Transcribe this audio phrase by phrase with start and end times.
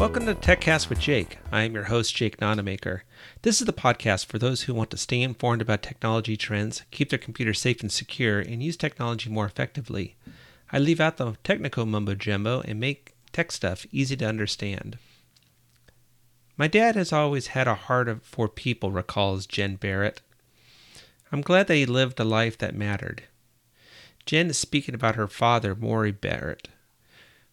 [0.00, 1.36] Welcome to TechCast with Jake.
[1.52, 3.02] I am your host, Jake Nonamaker.
[3.42, 7.10] This is the podcast for those who want to stay informed about technology trends, keep
[7.10, 10.16] their computer safe and secure, and use technology more effectively.
[10.72, 14.96] I leave out the technical mumbo jumbo and make tech stuff easy to understand.
[16.56, 20.22] My dad has always had a heart for people, recalls Jen Barrett.
[21.30, 23.24] I'm glad that he lived a life that mattered.
[24.24, 26.68] Jen is speaking about her father, Murray Barrett.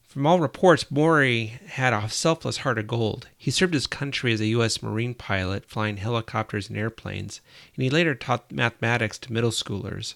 [0.08, 3.28] From all reports, Murray had a selfless heart of gold.
[3.38, 4.82] He served his country as a U.S.
[4.82, 7.42] Marine pilot, flying helicopters and airplanes,
[7.76, 10.14] and he later taught mathematics to middle schoolers.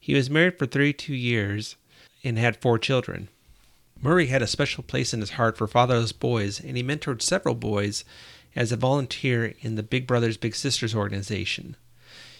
[0.00, 1.76] He was married for 32 years
[2.24, 3.28] and had four children.
[4.00, 7.54] Murray had a special place in his heart for fatherless boys, and he mentored several
[7.54, 8.02] boys
[8.56, 11.76] as a volunteer in the Big Brothers Big Sisters organization.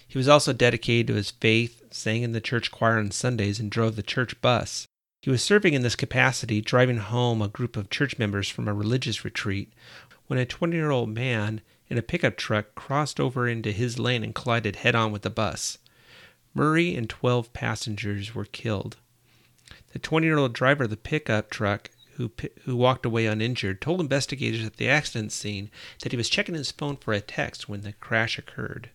[0.09, 3.71] He was also dedicated to his faith, sang in the church choir on Sundays, and
[3.71, 4.87] drove the church bus.
[5.25, 8.75] He was serving in this capacity, driving home a group of church members from a
[8.75, 9.73] religious retreat,
[10.27, 14.23] when a 20 year old man in a pickup truck crossed over into his lane
[14.23, 15.79] and collided head on with the bus.
[16.53, 18.99] Murray and 12 passengers were killed.
[19.95, 22.31] The 20 year old driver of the pickup truck, who,
[22.65, 25.71] who walked away uninjured, told investigators at the accident scene
[26.03, 28.91] that he was checking his phone for a text when the crash occurred.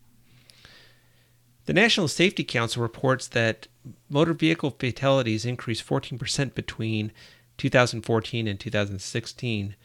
[1.70, 3.68] The National Safety Council reports that
[4.10, 7.12] motor vehicle fatalities increased 14% between
[7.58, 9.76] 2014 and 2016,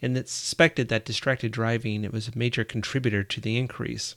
[0.00, 4.16] and it's suspected that distracted driving was a major contributor to the increase.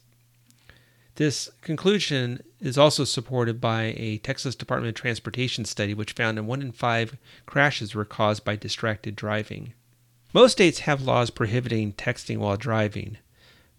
[1.15, 6.43] This conclusion is also supported by a Texas Department of Transportation study, which found that
[6.43, 9.73] one in five crashes were caused by distracted driving.
[10.33, 13.17] Most states have laws prohibiting texting while driving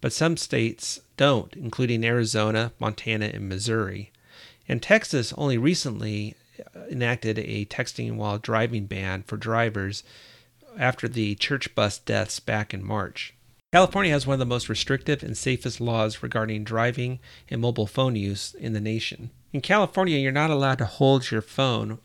[0.01, 4.13] but some states don't, including Arizona, Montana, and Missouri.
[4.69, 6.35] And Texas only recently
[6.75, 10.03] uh, enacted a texting while driving ban for drivers
[10.79, 13.35] after the church bus deaths back in March.
[13.73, 17.19] California has one of the most restrictive and safest laws regarding driving
[17.51, 19.31] and mobile phone use in the nation.
[19.53, 21.99] In California, you're not allowed to hold your phone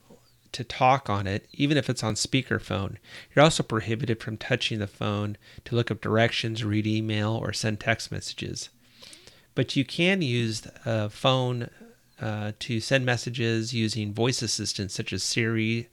[0.51, 2.97] to talk on it, even if it's on speakerphone.
[3.33, 7.79] You're also prohibited from touching the phone to look up directions, read email, or send
[7.79, 8.69] text messages.
[9.55, 11.69] But you can use a phone
[12.21, 15.89] uh, to send messages using voice assistants such as Siri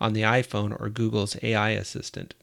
[0.00, 2.34] on the iPhone or Google's AI assistant.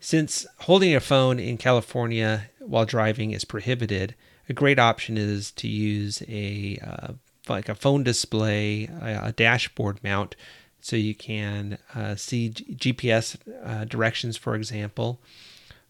[0.00, 4.14] Since holding a phone in California while driving is prohibited,
[4.48, 7.12] a great option is to use a uh,
[7.48, 10.34] like a phone display, a, a dashboard mount,
[10.80, 15.20] so you can uh, see G- GPS uh, directions, for example,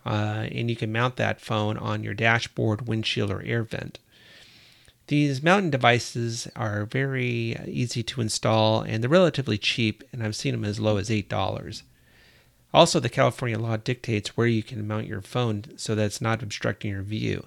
[0.04, 3.98] uh, and you can mount that phone on your dashboard, windshield, or air vent.
[5.08, 10.52] These mounting devices are very easy to install and they're relatively cheap, and I've seen
[10.52, 11.82] them as low as $8.
[12.74, 16.42] Also, the California law dictates where you can mount your phone so that it's not
[16.42, 17.46] obstructing your view.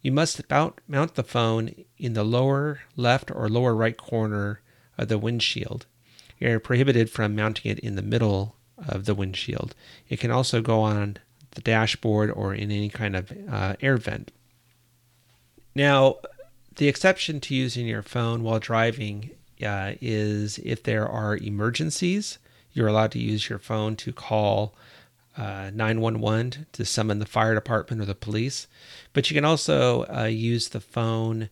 [0.00, 4.60] You must mount the phone in the lower left or lower right corner
[4.98, 5.86] of the windshield.
[6.38, 8.56] You're prohibited from mounting it in the middle
[8.88, 9.74] of the windshield.
[10.08, 11.18] It can also go on
[11.52, 14.32] the dashboard or in any kind of uh, air vent.
[15.74, 16.16] Now,
[16.76, 19.30] the exception to using your phone while driving
[19.64, 22.38] uh, is if there are emergencies.
[22.72, 24.74] You're allowed to use your phone to call
[25.36, 28.66] uh, 911 to summon the fire department or the police.
[29.12, 31.50] But you can also uh, use the phone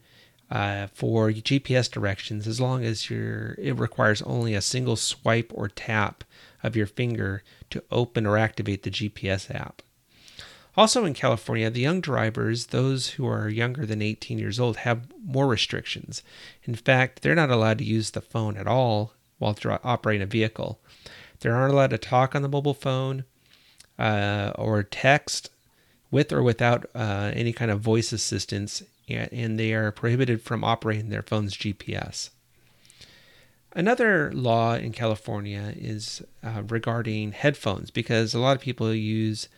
[0.51, 5.69] uh, for GPS directions as long as you it requires only a single swipe or
[5.69, 6.25] tap
[6.63, 9.83] of your finger to open or activate the GPS app.
[10.77, 15.07] Also in California, the young drivers, those who are younger than 18 years old, have
[15.23, 16.23] more restrictions.
[16.65, 20.81] In fact, they're not allowed to use the phone at all while operating a vehicle.
[21.41, 23.25] They aren't allowed to talk on the mobile phone
[23.99, 25.51] uh, or text
[26.11, 31.09] with or without uh, any kind of voice assistance, and they are prohibited from operating
[31.09, 32.31] their phone's GPS.
[33.75, 39.49] Another law in California is uh, regarding headphones because a lot of people use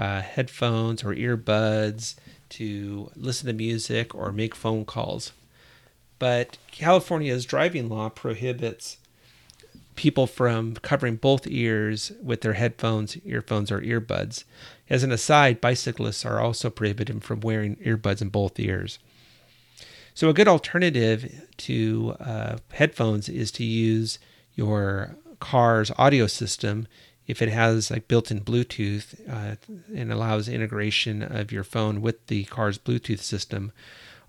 [0.00, 2.14] uh, headphones or earbuds
[2.48, 5.32] to listen to music or make phone calls.
[6.18, 8.96] But California's driving law prohibits
[9.96, 14.44] people from covering both ears with their headphones, earphones, or earbuds.
[14.88, 18.98] As an aside, bicyclists are also prohibited from wearing earbuds in both ears.
[20.14, 24.18] So, a good alternative to uh, headphones is to use
[24.54, 26.86] your car's audio system
[27.26, 29.56] if it has like built-in Bluetooth uh,
[29.94, 33.72] and allows integration of your phone with the car's Bluetooth system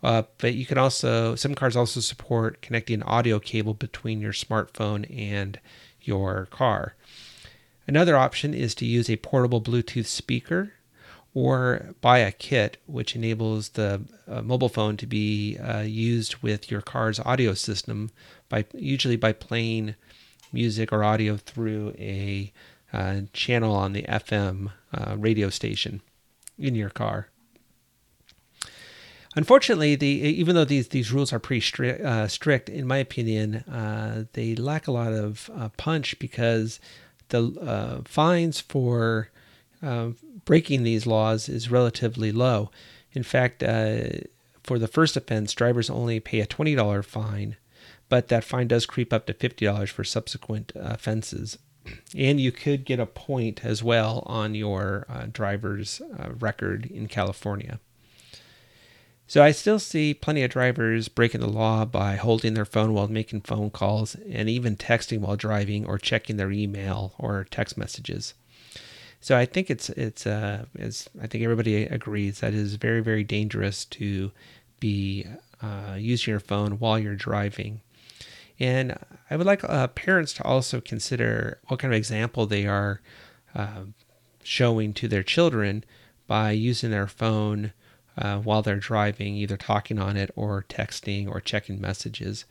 [0.03, 4.33] uh, but you can also, some cars also support connecting an audio cable between your
[4.33, 5.59] smartphone and
[6.01, 6.95] your car.
[7.87, 10.73] Another option is to use a portable Bluetooth speaker
[11.33, 16.71] or buy a kit which enables the uh, mobile phone to be uh, used with
[16.71, 18.09] your car's audio system
[18.49, 19.95] by usually by playing
[20.51, 22.51] music or audio through a
[22.93, 26.01] uh, channel on the FM uh, radio station
[26.57, 27.27] in your car.
[29.35, 33.55] Unfortunately, the even though these these rules are pretty stri- uh, strict, in my opinion,
[33.55, 36.81] uh, they lack a lot of punch because
[37.29, 39.29] the fines for
[40.45, 42.71] breaking these laws is relatively low.
[43.13, 44.03] In fact, uh,
[44.63, 47.57] for the first offense, drivers only pay a $20 fine,
[48.09, 51.57] but that fine does creep up to $50 for subsequent offenses.
[52.15, 57.07] And you could get a point as well on your uh, driver's uh, record in
[57.07, 57.79] California.
[59.31, 63.07] So I still see plenty of drivers breaking the law by holding their phone while
[63.07, 68.33] making phone calls and even texting while driving or checking their email or text messages.
[69.21, 72.99] So I think it's it's uh, as I think everybody agrees that it is very
[72.99, 74.31] very dangerous to
[74.81, 75.25] be
[75.61, 77.79] uh, using your phone while you're driving.
[78.61, 78.95] And
[79.27, 83.01] I would like uh, parents to also consider what kind of example they are
[83.55, 83.85] uh,
[84.43, 85.83] showing to their children
[86.27, 87.73] by using their phone
[88.15, 92.45] uh, while they're driving, either talking on it or texting or checking messages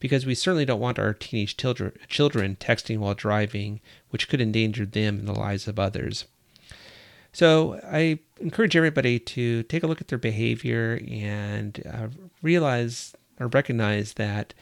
[0.00, 3.80] because we certainly don't want our teenage children, children texting while driving,
[4.10, 6.24] which could endanger them and the lives of others.
[7.32, 12.08] So I encourage everybody to take a look at their behavior and uh,
[12.42, 14.52] realize or recognize that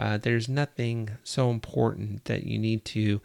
[0.00, 3.20] uh, there's nothing so important that you need to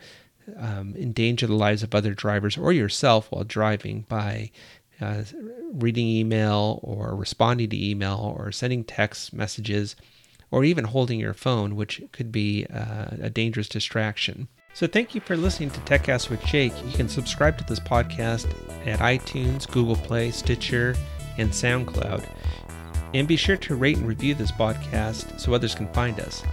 [0.57, 4.51] um, endanger the lives of other drivers or yourself while driving by
[4.99, 5.23] uh,
[5.71, 9.95] reading email or responding to email or sending text messages
[10.51, 14.49] or even holding your phone, which could be uh, a dangerous distraction.
[14.73, 16.73] So, thank you for listening to TechCast with Jake.
[16.85, 18.49] You can subscribe to this podcast
[18.85, 20.93] at iTunes, Google Play, Stitcher,
[21.37, 22.25] and SoundCloud.
[23.13, 26.43] And be sure to rate and review this podcast so others can find us.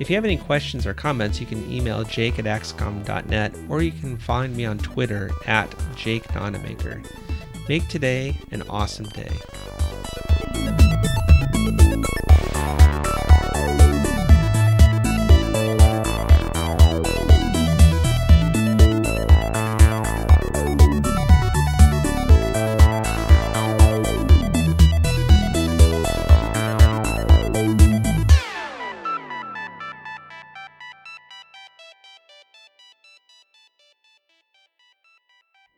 [0.00, 3.92] If you have any questions or comments, you can email jake at axcom.net or you
[3.92, 6.26] can find me on Twitter at Jake
[7.68, 9.30] Make today an awesome day.